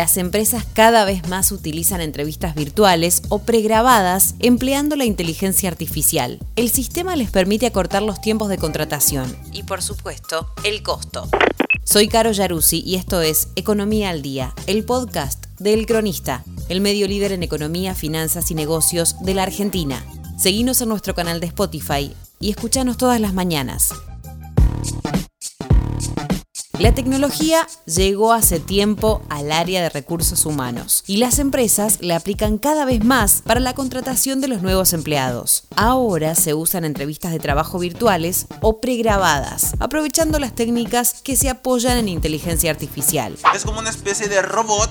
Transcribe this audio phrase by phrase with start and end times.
[0.00, 6.38] Las empresas cada vez más utilizan entrevistas virtuales o pregrabadas empleando la inteligencia artificial.
[6.56, 11.28] El sistema les permite acortar los tiempos de contratación y, por supuesto, el costo.
[11.84, 16.80] Soy Caro Yaruzzi y esto es Economía al Día, el podcast de El Cronista, el
[16.80, 20.02] medio líder en economía, finanzas y negocios de la Argentina.
[20.38, 23.92] Seguinos en nuestro canal de Spotify y escuchanos todas las mañanas.
[26.80, 32.56] La tecnología llegó hace tiempo al área de recursos humanos y las empresas la aplican
[32.56, 35.64] cada vez más para la contratación de los nuevos empleados.
[35.76, 41.98] Ahora se usan entrevistas de trabajo virtuales o pregrabadas, aprovechando las técnicas que se apoyan
[41.98, 43.36] en inteligencia artificial.
[43.54, 44.88] Es como una especie de robot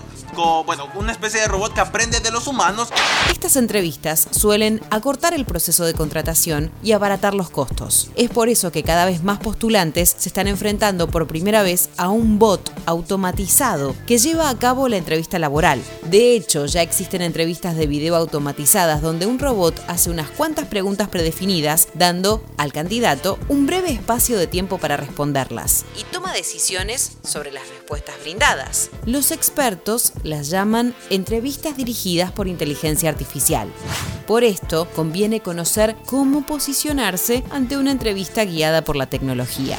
[0.66, 2.90] bueno, una especie de robot que aprende de los humanos.
[3.30, 8.10] Estas entrevistas suelen acortar el proceso de contratación y abaratar los costos.
[8.16, 12.10] Es por eso que cada vez más postulantes se están enfrentando por primera vez a
[12.10, 15.82] un bot automatizado que lleva a cabo la entrevista laboral.
[16.06, 21.08] De hecho, ya existen entrevistas de video automatizadas donde un robot hace unas cuantas preguntas
[21.08, 25.86] predefinidas, dando al candidato un breve espacio de tiempo para responderlas.
[25.98, 28.90] Y toma decisiones sobre las respuestas brindadas.
[29.06, 33.70] Los expertos las llaman entrevistas dirigidas por inteligencia artificial.
[34.28, 39.78] Por esto, conviene conocer cómo posicionarse ante una entrevista guiada por la tecnología.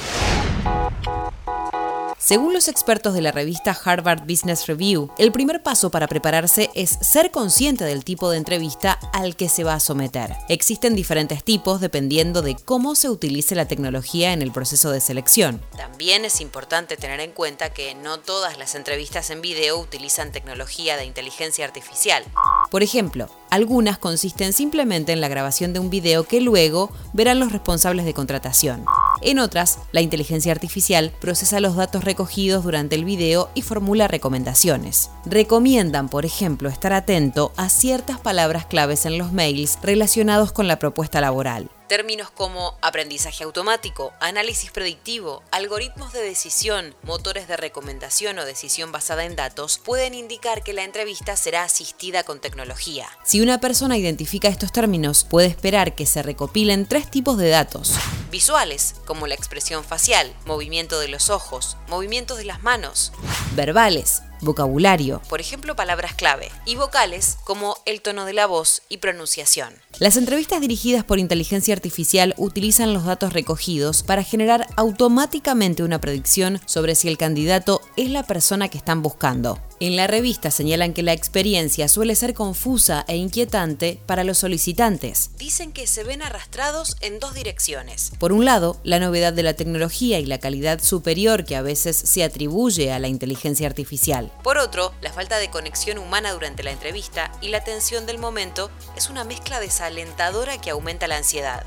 [2.30, 6.90] Según los expertos de la revista Harvard Business Review, el primer paso para prepararse es
[7.00, 10.36] ser consciente del tipo de entrevista al que se va a someter.
[10.48, 15.60] Existen diferentes tipos dependiendo de cómo se utilice la tecnología en el proceso de selección.
[15.76, 20.96] También es importante tener en cuenta que no todas las entrevistas en video utilizan tecnología
[20.96, 22.22] de inteligencia artificial.
[22.70, 27.50] Por ejemplo, algunas consisten simplemente en la grabación de un video que luego verán los
[27.50, 28.84] responsables de contratación.
[29.22, 35.10] En otras, la inteligencia artificial procesa los datos recogidos durante el video y formula recomendaciones.
[35.26, 40.78] Recomiendan, por ejemplo, estar atento a ciertas palabras claves en los mails relacionados con la
[40.78, 41.70] propuesta laboral.
[41.86, 49.24] Términos como aprendizaje automático, análisis predictivo, algoritmos de decisión, motores de recomendación o decisión basada
[49.24, 53.08] en datos pueden indicar que la entrevista será asistida con tecnología.
[53.24, 57.94] Si una persona identifica estos términos, puede esperar que se recopilen tres tipos de datos.
[58.30, 63.12] Visuales, como la expresión facial, movimiento de los ojos, movimientos de las manos.
[63.56, 68.98] Verbales, vocabulario, por ejemplo palabras clave, y vocales como el tono de la voz y
[68.98, 69.74] pronunciación.
[69.98, 76.60] Las entrevistas dirigidas por inteligencia artificial utilizan los datos recogidos para generar automáticamente una predicción
[76.66, 79.60] sobre si el candidato es la persona que están buscando.
[79.82, 85.30] En la revista señalan que la experiencia suele ser confusa e inquietante para los solicitantes.
[85.38, 88.12] Dicen que se ven arrastrados en dos direcciones.
[88.18, 91.96] Por un lado, la novedad de la tecnología y la calidad superior que a veces
[91.96, 94.30] se atribuye a la inteligencia artificial.
[94.42, 98.70] Por otro, la falta de conexión humana durante la entrevista y la tensión del momento
[98.98, 101.64] es una mezcla desalentadora que aumenta la ansiedad.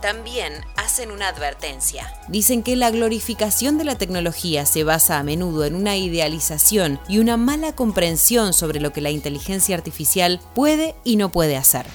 [0.00, 2.12] También hacen una advertencia.
[2.28, 7.18] Dicen que la glorificación de la tecnología se basa a menudo en una idealización y
[7.18, 11.86] una mala comprensión sobre lo que la inteligencia artificial puede y no puede hacer.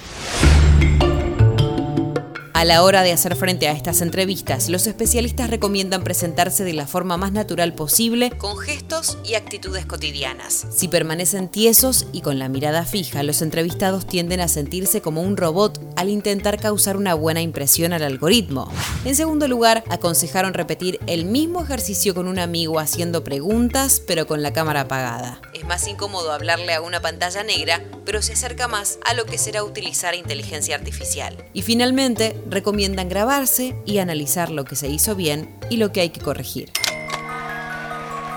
[2.62, 6.86] A la hora de hacer frente a estas entrevistas, los especialistas recomiendan presentarse de la
[6.86, 10.68] forma más natural posible, con gestos y actitudes cotidianas.
[10.70, 15.38] Si permanecen tiesos y con la mirada fija, los entrevistados tienden a sentirse como un
[15.38, 18.72] robot al intentar causar una buena impresión al algoritmo.
[19.06, 24.42] En segundo lugar, aconsejaron repetir el mismo ejercicio con un amigo haciendo preguntas, pero con
[24.42, 25.40] la cámara apagada.
[25.54, 29.38] Es más incómodo hablarle a una pantalla negra, pero se acerca más a lo que
[29.38, 31.38] será utilizar inteligencia artificial.
[31.54, 36.10] Y finalmente, recomiendan grabarse y analizar lo que se hizo bien y lo que hay
[36.10, 36.72] que corregir.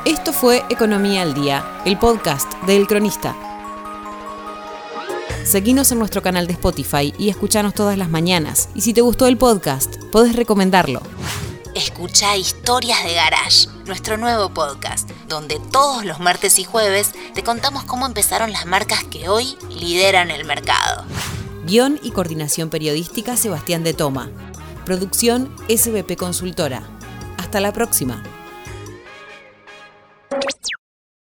[0.05, 3.54] Esto fue Economía al Día, el podcast de El Cronista.
[5.45, 8.71] Seguinos en nuestro canal de Spotify y escuchanos todas las mañanas.
[8.75, 11.03] Y si te gustó el podcast, podés recomendarlo.
[11.75, 17.85] Escucha Historias de Garage, nuestro nuevo podcast, donde todos los martes y jueves te contamos
[17.85, 21.05] cómo empezaron las marcas que hoy lideran el mercado.
[21.67, 24.31] Guión y coordinación periodística Sebastián de Toma.
[24.87, 26.85] Producción SBP Consultora.
[27.37, 28.23] Hasta la próxima.